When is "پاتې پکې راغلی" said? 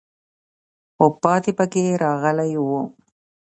1.21-2.51